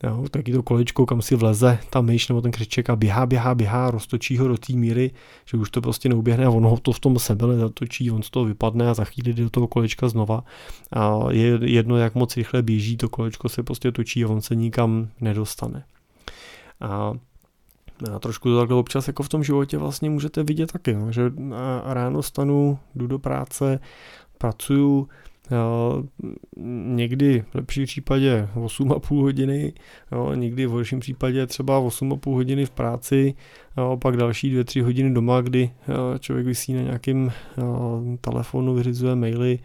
[0.03, 3.55] Jo, taky to kolečko, kam si vleze ta myš nebo ten křiček a běhá, běhá,
[3.55, 5.11] běhá, roztočí ho do té míry,
[5.45, 8.31] že už to prostě neuběhne a on ho to v tom sebe zatočí, on z
[8.31, 10.45] toho vypadne a za chvíli jde do toho kolečka znova.
[10.93, 14.55] A je jedno, jak moc rychle běží, to kolečko se prostě točí a on se
[14.55, 15.85] nikam nedostane.
[16.83, 17.13] A
[18.15, 21.33] a trošku to takhle občas jako v tom životě vlastně můžete vidět taky, no, že
[21.85, 23.81] ráno stanu, jdu do práce,
[24.39, 25.09] pracuju,
[26.87, 29.73] někdy v lepším případě 8,5 hodiny,
[30.13, 33.35] jo, někdy v horším případě třeba 8,5 hodiny v práci,
[33.77, 37.33] jo, pak další 2-3 hodiny doma, kdy jo, člověk vysí na nějakém
[38.21, 39.59] telefonu, vyřizuje maily,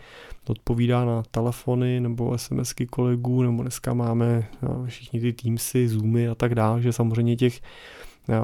[0.50, 6.36] odpovídá na telefony nebo SMSky kolegů, nebo dneska máme jo, všichni ty Teamsy, Zoomy a
[6.36, 7.62] tak dále, že samozřejmě těch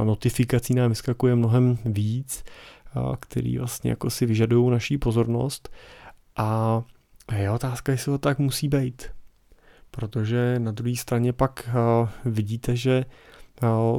[0.04, 2.44] notifikací nám vyskakuje mnohem víc,
[3.20, 5.70] který vlastně jako si vyžadují naší pozornost.
[6.36, 6.82] A
[7.36, 9.04] je otázka, jestli to tak musí být.
[9.92, 11.70] Protože na druhé straně pak
[12.26, 13.06] vidíte, že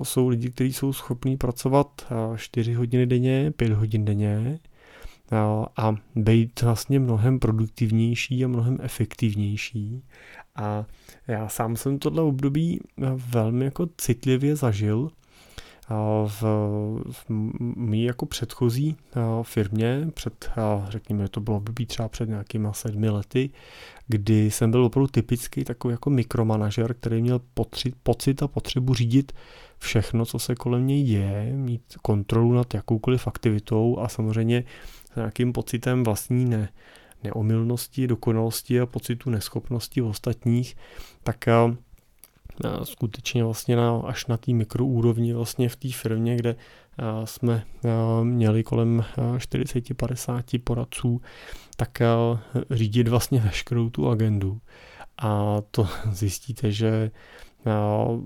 [0.03, 4.59] jsou lidi, kteří jsou schopní pracovat 4 hodiny denně, 5 hodin denně
[5.77, 10.03] a být vlastně mnohem produktivnější a mnohem efektivnější.
[10.57, 10.87] A
[11.29, 12.81] já sám jsem tohle období
[13.15, 15.11] velmi jako citlivě zažil,
[16.27, 16.43] v,
[17.11, 17.25] v
[17.77, 18.97] mý jako předchozí
[19.43, 20.51] firmě, před,
[20.89, 23.51] řekněme, to bylo by třeba před nějakýma sedmi lety,
[24.09, 29.33] kdy jsem byl opravdu typický takový jako mikromanažer, který měl potři, pocit a potřebu řídit
[29.79, 34.65] všechno, co se kolem něj děje, mít kontrolu nad jakoukoliv aktivitou a samozřejmě
[35.13, 36.69] s nějakým pocitem vlastní ne,
[37.25, 40.77] neomylnosti, dokonalosti a pocitu neschopnosti ostatních,
[41.23, 41.47] tak
[42.83, 46.57] skutečně vlastně na, až na té mikroúrovni vlastně v té firmě, kde
[47.25, 47.65] jsme
[48.23, 51.21] měli kolem 40-50 poradců,
[51.77, 51.99] tak
[52.71, 54.61] řídit vlastně veškerou tu agendu.
[55.19, 57.11] A to zjistíte, že
[57.67, 58.23] No,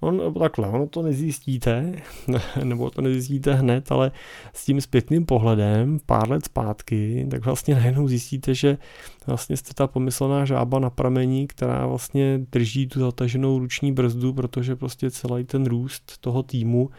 [0.00, 1.92] on, takhle, ono to nezjistíte,
[2.64, 4.12] nebo to nezjistíte hned, ale
[4.52, 8.78] s tím zpětným pohledem pár let zpátky, tak vlastně najednou zjistíte, že
[9.26, 14.76] vlastně jste ta pomyslná žába na pramení, která vlastně drží tu zataženou ruční brzdu, protože
[14.76, 16.90] prostě celý ten růst toho týmu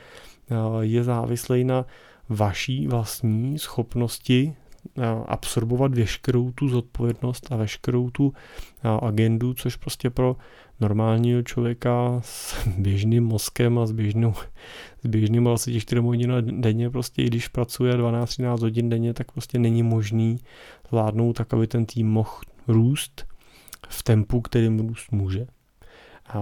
[0.82, 1.86] je závislý na
[2.30, 4.56] vaší vlastní schopnosti
[5.26, 8.34] absorbovat veškerou tu zodpovědnost a veškerou tu
[9.02, 10.36] agendu, což prostě pro
[10.80, 14.34] normálního člověka s běžným mozkem a s, běžnou,
[15.04, 19.84] s běžným 24 hodin denně, prostě i když pracuje 12-13 hodin denně, tak prostě není
[19.84, 20.40] možný
[20.90, 22.32] zvládnout tak, aby ten tým mohl
[22.68, 23.26] růst
[23.90, 25.48] v tempu, kterým růst může.
[26.30, 26.40] A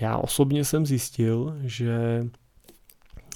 [0.00, 2.26] já osobně jsem zjistil, že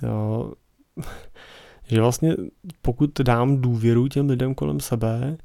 [1.87, 2.37] že vlastně
[2.83, 5.37] pokud dám důvěru těm lidem kolem sebe,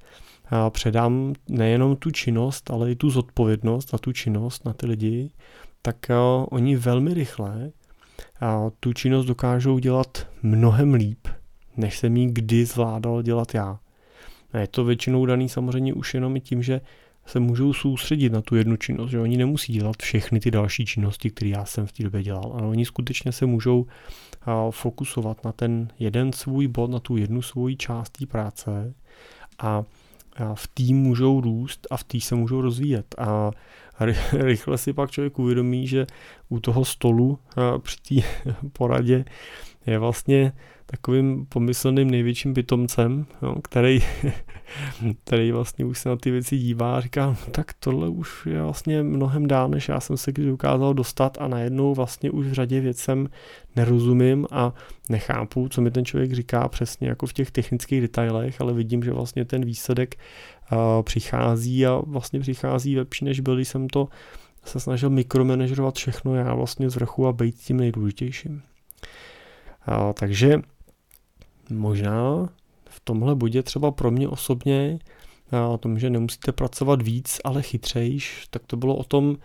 [0.70, 5.32] předám nejenom tu činnost, ale i tu zodpovědnost za tu činnost na ty lidi,
[5.82, 5.96] tak
[6.50, 7.72] oni velmi rychle
[8.80, 11.28] tu činnost dokážou dělat mnohem líp,
[11.78, 13.80] než jsem ji kdy zvládal dělat já.
[14.52, 16.82] A je to většinou daný samozřejmě už jenom i tím, že
[17.26, 21.30] se můžou soustředit na tu jednu činnost, že oni nemusí dělat všechny ty další činnosti,
[21.30, 23.86] které já jsem v té době dělal, ale oni skutečně se můžou
[24.70, 28.94] fokusovat na ten jeden svůj bod, na tu jednu svoji část té práce
[29.60, 29.84] a
[30.54, 33.16] v tým můžou růst a v tý se můžou rozvíjet.
[33.18, 33.52] A
[34.34, 36.08] rychle si pak člověk uvědomí, že
[36.50, 37.40] u toho stolu
[37.82, 38.28] při té
[38.74, 39.26] poradě
[39.86, 40.54] je vlastně
[40.92, 44.00] takovým pomyslným největším pitomcem, jo, který,
[45.24, 48.62] který vlastně už se na ty věci dívá a říká, no, tak tohle už je
[48.62, 52.54] vlastně mnohem dál, než já jsem se kdy dokázal dostat a najednou vlastně už v
[52.54, 53.30] řadě věcem
[53.76, 54.74] nerozumím a
[55.10, 59.12] nechápu, co mi ten člověk říká přesně jako v těch technických detailech, ale vidím, že
[59.12, 60.16] vlastně ten výsledek
[60.72, 64.08] uh, přichází a vlastně přichází lepší, než byl, když jsem to
[64.64, 68.62] se snažil mikromanagerovat všechno já vlastně z vrchu a být tím nejdůležitějším.
[69.88, 70.62] Uh, takže
[71.70, 72.50] možná
[72.90, 75.00] v tomhle bodě třeba pro mě osobně
[75.70, 79.38] o tom, že nemusíte pracovat víc, ale chytřejš, tak to bylo o tom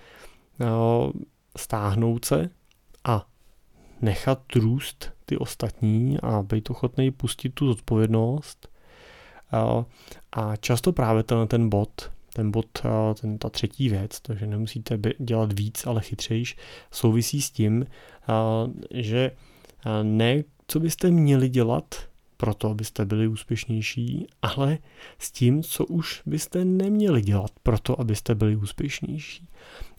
[1.56, 2.50] stáhnout se
[3.04, 3.26] a
[4.00, 8.68] nechat růst ty ostatní a být ochotný pustit tu zodpovědnost.
[10.32, 12.66] A často právě ten, ten bod, ten bod,
[13.20, 16.56] ten, ta třetí věc, to, že nemusíte dělat víc, ale chytřejš,
[16.90, 17.86] souvisí s tím,
[18.90, 19.30] že
[20.02, 21.94] ne, co byste měli dělat,
[22.36, 24.78] proto, abyste byli úspěšnější, ale
[25.18, 29.48] s tím, co už byste neměli dělat proto, abyste byli úspěšnější.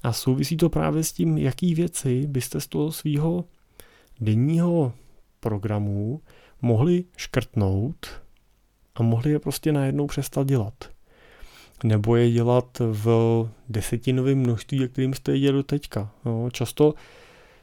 [0.03, 3.45] A souvisí to právě s tím, jaký věci byste z toho svého
[4.21, 4.93] denního
[5.39, 6.21] programu
[6.61, 8.21] mohli škrtnout
[8.95, 10.73] a mohli je prostě najednou přestat dělat.
[11.83, 13.07] Nebo je dělat v
[13.69, 16.11] desetinovém množství, kterým jste je dělali teďka.
[16.25, 16.93] No, často,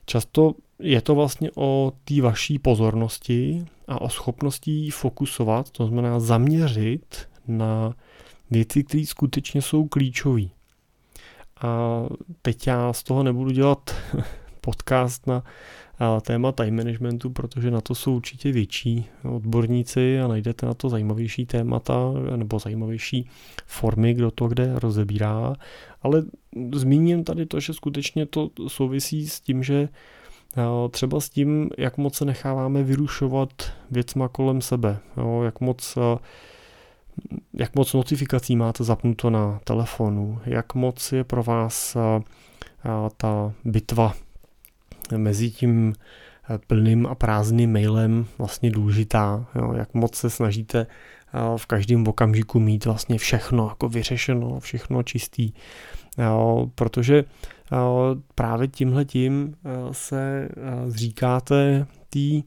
[0.07, 7.29] často je to vlastně o té vaší pozornosti a o schopnosti fokusovat, to znamená zaměřit
[7.49, 7.95] na
[8.51, 10.42] věci, které skutečně jsou klíčové.
[11.62, 12.03] A
[12.42, 13.95] teď já z toho nebudu dělat
[14.61, 15.42] podcast na
[16.21, 21.47] téma time managementu, protože na to jsou určitě větší odborníci a najdete na to zajímavější
[21.47, 23.29] témata nebo zajímavější
[23.66, 25.55] formy, kdo to kde rozebírá.
[26.03, 26.23] Ale
[26.75, 29.88] zmíním tady to, že skutečně to souvisí s tím, že
[30.91, 33.49] Třeba s tím, jak moc se necháváme vyrušovat
[33.91, 34.99] věcma kolem sebe,
[35.45, 35.99] jak moc
[37.55, 41.97] jak moc notifikací máte zapnuto na telefonu, jak moc je pro vás
[43.17, 44.15] ta bitva
[45.17, 45.95] mezi tím
[46.67, 50.87] plným a prázdným mailem vlastně důležitá, jak moc se snažíte
[51.57, 55.53] v každém okamžiku mít vlastně všechno jako vyřešeno, všechno čistý,
[56.75, 57.25] protože
[58.35, 59.55] právě tímhle tím
[59.92, 60.49] se
[60.87, 62.42] zříkáte té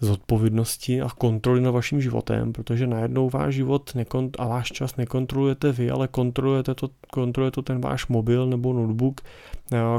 [0.00, 3.96] zodpovědnosti a kontroly nad vaším životem, protože najednou váš život
[4.38, 9.20] a váš čas nekontrolujete vy, ale kontrolujete to, kontroluje to ten váš mobil nebo notebook,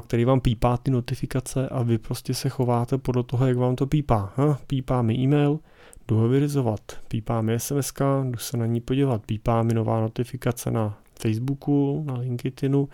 [0.02, 3.88] který vám pípá ty notifikace a vy prostě se chováte podle toho, jak vám to
[3.88, 4.34] pípá.
[4.36, 5.60] Ha, pípá mi e-mail,
[6.10, 7.94] jdu ho vyrizovat, pípá mi SMS,
[8.24, 12.90] jdu se na ní podívat, pípá mi nová notifikace na Facebooku, na LinkedInu,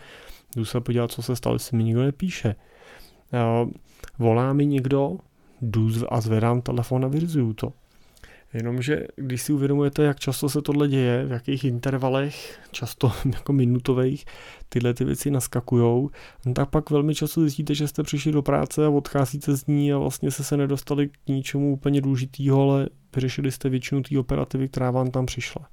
[0.55, 2.55] Jdu se podívat, co se stalo, jestli mi nikdo nepíše.
[4.19, 5.17] Volá mi někdo,
[5.61, 7.73] jdu a zvedám telefon a vyřizuju to.
[8.55, 14.25] Jenomže když si uvědomujete, jak často se tohle děje, v jakých intervalech, často jako minutových,
[14.69, 16.09] tyhle ty věci naskakujou,
[16.45, 19.93] no tak pak velmi často zjistíte, že jste přišli do práce a odcházíte z ní
[19.93, 24.69] a vlastně se se nedostali k ničemu úplně důležitýho, ale vyřešili jste většinu té operativy,
[24.69, 25.69] která vám tam přišla.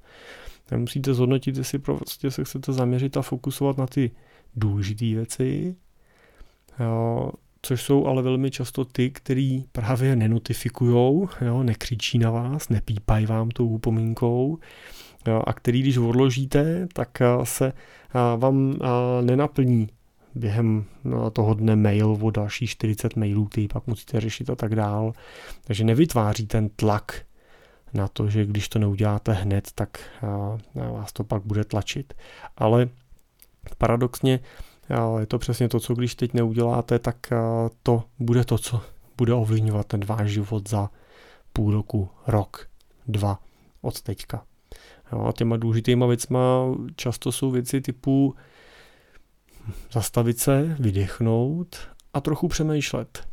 [0.65, 4.11] Tak musíte zhodnotit, jestli prostě se chcete zaměřit a fokusovat na ty
[4.55, 5.75] důležité věci,
[7.65, 13.49] což jsou ale velmi často ty, který právě nenotifikujou, jo, nekřičí na vás, nepípají vám
[13.49, 14.57] tou upomínkou
[15.45, 17.73] a který když odložíte, tak se
[18.37, 18.75] vám
[19.21, 19.89] nenaplní
[20.35, 20.85] během
[21.33, 25.13] toho dne mail o další 40 mailů, který pak musíte řešit a tak dál.
[25.63, 27.21] Takže nevytváří ten tlak
[27.93, 29.99] na to, že když to neuděláte hned, tak
[30.73, 32.13] vás to pak bude tlačit.
[32.57, 32.89] Ale
[33.77, 34.39] paradoxně
[35.19, 37.17] je to přesně to, co když teď neuděláte, tak
[37.83, 38.81] to bude to, co
[39.17, 40.89] bude ovlivňovat ten váš život za
[41.53, 42.67] půl roku, rok,
[43.07, 43.39] dva
[43.81, 44.45] od teďka.
[45.11, 46.39] Jo, a těma důležitýma věcma
[46.95, 48.35] často jsou věci typu
[49.91, 51.77] zastavit se, vydechnout
[52.13, 53.27] a trochu přemýšlet.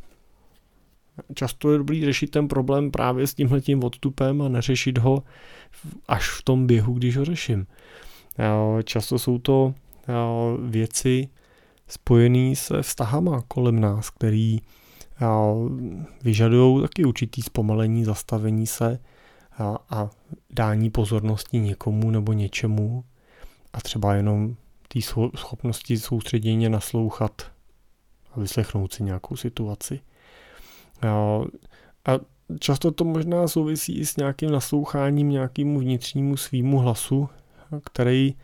[1.33, 5.23] Často je dobrý řešit ten problém právě s tímhletím odstupem a neřešit ho
[6.07, 7.67] až v tom běhu, když ho řeším.
[8.83, 9.73] Často jsou to
[10.65, 11.29] věci
[11.91, 14.59] spojený se vztahama kolem nás, který
[16.23, 18.99] vyžadují taky určitý zpomalení, zastavení se
[19.57, 20.09] a, a
[20.49, 23.03] dání pozornosti někomu nebo něčemu
[23.73, 24.55] a třeba jenom
[24.87, 24.99] té
[25.35, 27.51] schopnosti soustředěně naslouchat
[28.33, 29.99] a vyslechnout si nějakou situaci.
[32.05, 32.19] A,
[32.59, 37.29] často to možná souvisí i s nějakým nasloucháním nějakému vnitřnímu svýmu hlasu,
[37.83, 38.35] který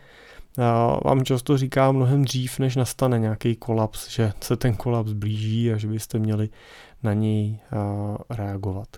[1.04, 5.76] vám často říká mnohem dřív, než nastane nějaký kolaps, že se ten kolaps blíží a
[5.76, 6.48] že byste měli
[7.02, 7.58] na něj
[8.30, 8.88] reagovat.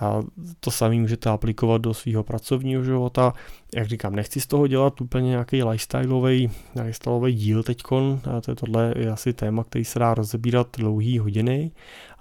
[0.00, 0.22] A
[0.60, 3.32] to samé můžete aplikovat do svého pracovního života.
[3.74, 8.20] Jak říkám, nechci z toho dělat úplně nějaký lifestyleový, lifestyleový díl teďkon.
[8.40, 11.70] To je tohle je asi téma, který se dá rozebírat dlouhý hodiny,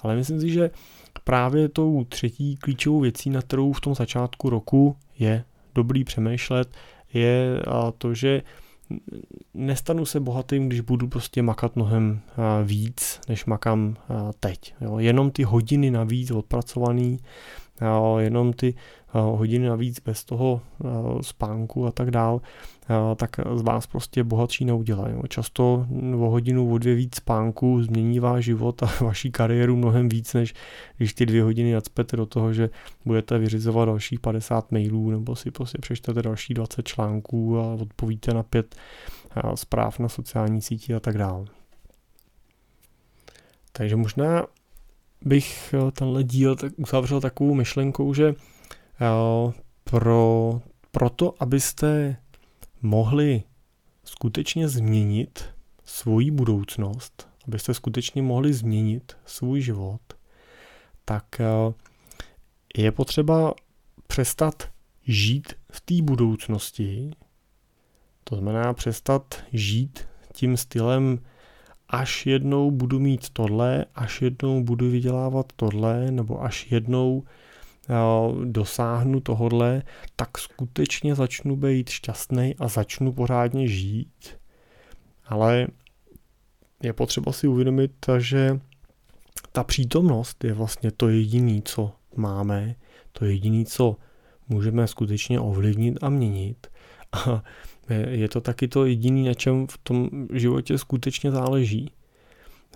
[0.01, 0.71] ale myslím si, že
[1.23, 5.43] právě tou třetí klíčovou věcí, na kterou v tom začátku roku je
[5.75, 6.69] dobrý přemýšlet,
[7.13, 7.61] je
[7.97, 8.41] to, že
[9.53, 12.21] nestanu se bohatým, když budu prostě makat mnohem
[12.63, 13.95] víc, než makám
[14.39, 14.75] teď.
[14.81, 14.99] Jo.
[14.99, 17.19] Jenom ty hodiny navíc odpracovaný
[18.17, 18.73] jenom ty
[19.21, 20.61] hodiny navíc bez toho
[21.21, 22.41] spánku a tak dál,
[23.15, 25.15] tak z vás prostě bohatší neudělají.
[25.29, 25.87] Často
[26.19, 30.53] o hodinu, o dvě víc spánku změní váš život a vaší kariéru mnohem víc, než
[30.97, 32.69] když ty dvě hodiny nadspete do toho, že
[33.05, 38.43] budete vyřizovat dalších 50 mailů nebo si prostě přečtete další 20 článků a odpovíte na
[38.43, 38.75] pět
[39.55, 41.45] zpráv na sociální síti a tak dále.
[43.71, 44.45] Takže možná
[45.21, 48.35] bych eh, tenhle díl tak uzavřel takovou myšlenkou, že eh,
[49.83, 52.17] pro, pro to, abyste
[52.81, 53.43] mohli
[54.03, 55.49] skutečně změnit
[55.83, 60.01] svoji budoucnost, abyste skutečně mohli změnit svůj život,
[61.05, 61.73] tak eh,
[62.77, 63.53] je potřeba
[64.07, 64.69] přestat
[65.03, 67.11] žít v té budoucnosti,
[68.23, 71.19] to znamená přestat žít tím stylem
[71.89, 77.25] až jednou budu mít tohle, až jednou budu vydělávat tohle, nebo až jednou uh,
[78.43, 79.83] dosáhnu tohodle,
[80.15, 84.37] tak skutečně začnu být šťastný a začnu pořádně žít.
[85.25, 85.67] Ale
[86.83, 88.59] je potřeba si uvědomit, že
[89.51, 92.75] ta přítomnost je vlastně to jediné, co máme,
[93.11, 93.95] to jediné, co
[94.49, 96.67] můžeme skutečně ovlivnit a měnit.
[97.11, 97.43] A
[98.09, 101.91] je to taky to jediné, na čem v tom životě skutečně záleží.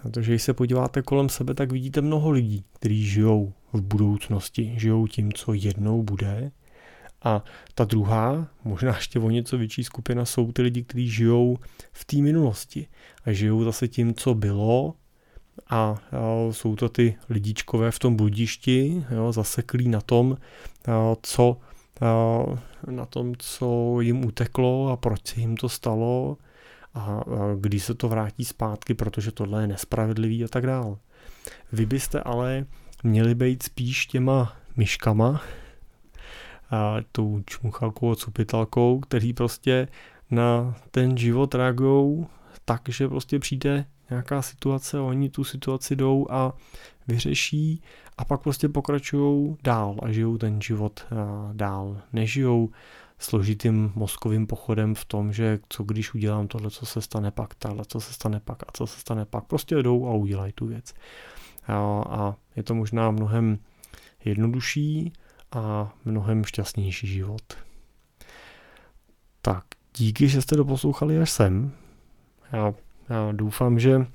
[0.01, 5.08] Protože když se podíváte kolem sebe, tak vidíte mnoho lidí, kteří žijou v budoucnosti, žijou
[5.08, 6.52] tím, co jednou bude.
[7.24, 7.44] A
[7.76, 11.58] ta druhá, možná ještě o něco větší skupina, jsou ty lidi, kteří žijou
[11.92, 12.88] v té minulosti
[13.26, 14.94] a žijou zase tím, co bylo
[15.70, 15.96] a,
[16.52, 20.38] jsou to ty lidičkové v tom budišti, jo, zaseklí na tom,
[21.22, 21.58] co
[22.90, 26.38] na tom, co jim uteklo a proč se jim to stalo
[26.94, 27.24] a
[27.60, 30.98] kdy se to vrátí zpátky, protože tohle je nespravedlivý a tak dál.
[31.72, 32.66] Vy byste ale
[33.04, 35.41] měli být spíš těma myškama,
[36.72, 39.88] a tou čmuchalkou a cupitalkou, který prostě
[40.32, 42.28] na ten život reagují
[42.66, 46.54] tak, že prostě přijde nějaká situace, oni tu situaci jdou a
[47.08, 47.82] vyřeší
[48.18, 51.06] a pak prostě pokračují dál a žijou ten život
[51.54, 52.02] dál.
[52.14, 52.70] Nežijou
[53.20, 57.86] složitým mozkovým pochodem v tom, že co když udělám tohle, co se stane pak, tohle,
[57.88, 59.43] co se stane pak a co se stane pak.
[59.43, 60.93] Prostě jdou a udělají tu věc.
[61.68, 61.74] A,
[62.10, 63.60] a je to možná mnohem
[64.26, 65.14] jednodušší
[65.51, 67.41] a mnohem šťastnější život.
[69.41, 69.64] Tak,
[69.97, 71.72] díky, že jste doposlouchali až sem.
[72.51, 72.74] Já,
[73.10, 74.05] já doufám, že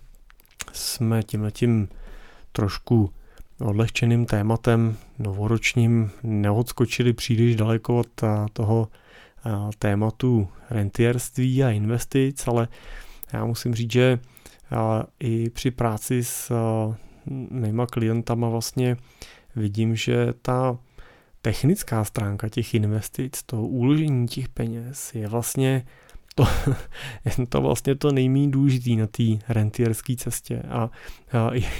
[0.72, 1.88] jsme tímhletím
[2.52, 3.10] trošku
[3.60, 8.22] odlehčeným tématem novoročním neodskočili příliš daleko od
[8.52, 8.88] toho
[9.78, 12.68] tématu rentierství a investic, ale
[13.32, 14.18] já musím říct, že
[15.20, 16.52] i při práci s
[17.50, 18.96] mýma klientama vlastně
[19.56, 20.78] vidím, že ta
[21.42, 25.84] technická stránka těch investic, to uložení těch peněz je vlastně
[26.34, 26.44] to,
[27.38, 30.62] je to vlastně to nejméně důležitý na té rentierské cestě.
[30.62, 30.90] A,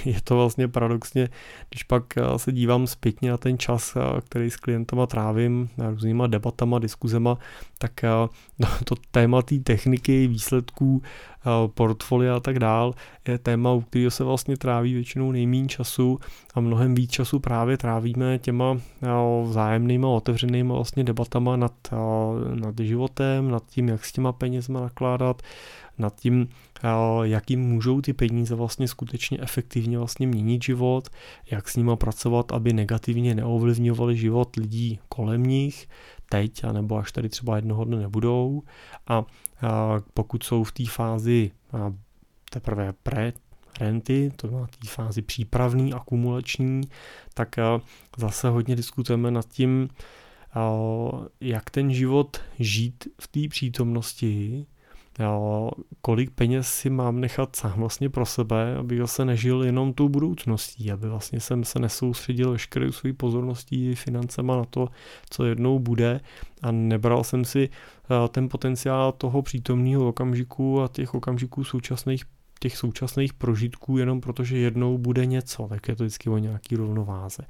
[0.05, 1.29] je to vlastně paradoxně,
[1.69, 2.03] když pak
[2.37, 7.37] se dívám zpětně na ten čas, který s klientama trávím, různýma debatama, diskuzema,
[7.77, 8.03] tak
[8.85, 11.01] to téma té techniky, výsledků,
[11.67, 12.93] portfolia a tak dál
[13.27, 16.19] je téma, u kterého se vlastně tráví většinou nejméně času
[16.53, 18.77] a mnohem víc času právě trávíme těma
[19.43, 21.73] vzájemnýma otevřenýma vlastně debatama nad,
[22.55, 25.41] nad životem, nad tím, jak s těma penězma nakládat,
[25.97, 26.47] nad tím,
[27.23, 31.09] jakým můžou ty peníze vlastně skutečně efektivně vlastně měnit život,
[31.51, 35.87] jak s nima pracovat, aby negativně neovlivňovali život lidí kolem nich,
[36.29, 38.63] teď, anebo až tady třeba jednoho dne nebudou.
[39.07, 39.25] A,
[40.13, 41.51] pokud jsou v té fázi
[42.49, 43.33] teprve pre
[43.79, 46.81] renty, to má té fázi přípravný, akumulační,
[47.33, 47.55] tak
[48.17, 49.89] zase hodně diskutujeme nad tím,
[51.41, 54.65] jak ten život žít v té přítomnosti,
[56.01, 60.91] kolik peněz si mám nechat sám vlastně pro sebe, abych zase nežil jenom tou budoucností,
[60.91, 64.89] aby vlastně jsem se nesoustředil veškerou svou pozorností financema na to,
[65.29, 66.21] co jednou bude.
[66.61, 67.69] A nebral jsem si
[68.29, 72.25] ten potenciál toho přítomného okamžiku a těch okamžiků současných
[72.59, 77.43] těch současných prožitků jenom protože jednou bude něco, tak je to vždycky o nějaký rovnováze.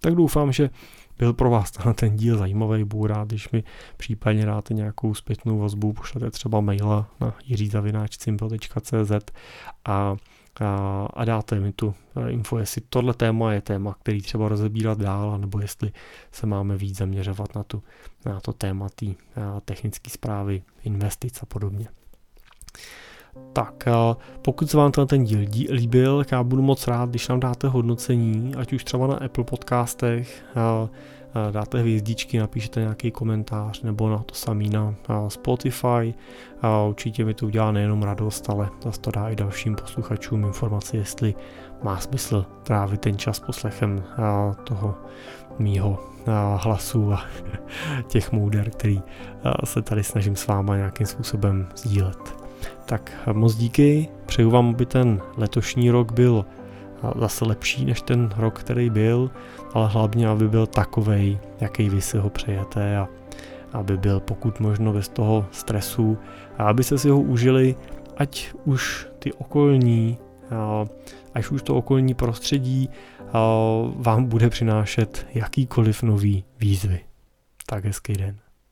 [0.00, 0.70] Tak doufám, že
[1.18, 3.64] byl pro vás ten díl zajímavý, budu rád, když mi
[3.96, 9.12] případně dáte nějakou zpětnou vazbu, pošlete třeba maila na jiřizavináčcimpel.cz
[9.84, 10.16] a
[10.60, 14.98] a, a dáte mi tu eh, info, jestli tohle téma je téma, který třeba rozebírat
[14.98, 15.92] dál, nebo jestli
[16.32, 17.82] se máme víc zaměřovat na, tu,
[18.26, 19.14] na to téma té eh,
[19.64, 21.88] technické zprávy, investic a podobně.
[23.52, 23.84] Tak,
[24.42, 28.54] pokud se vám ten díl líbil, tak já budu moc rád, když nám dáte hodnocení,
[28.54, 30.44] ať už třeba na Apple podcastech,
[31.50, 34.94] dáte hvězdičky, napíšete nějaký komentář nebo na to samý na
[35.28, 36.14] Spotify.
[36.88, 41.34] Určitě mi to udělá nejenom radost, ale zase to dá i dalším posluchačům informaci, jestli
[41.82, 44.04] má smysl trávit ten čas poslechem
[44.64, 44.94] toho
[45.58, 45.98] mýho
[46.56, 47.22] hlasu a
[48.06, 49.02] těch můder, který
[49.64, 52.41] se tady snažím s váma nějakým způsobem sdílet.
[52.86, 56.44] Tak moc díky, přeju vám, aby ten letošní rok byl
[57.16, 59.30] zase lepší než ten rok, který byl,
[59.74, 63.08] ale hlavně, aby byl takovej, jaký vy si ho přejete a
[63.72, 66.18] aby byl pokud možno bez toho stresu
[66.58, 67.76] a aby se si ho užili,
[68.16, 70.18] ať už ty okolní,
[71.34, 72.88] až už to okolní prostředí
[73.96, 77.00] vám bude přinášet jakýkoliv nový výzvy.
[77.66, 78.41] Tak hezký den.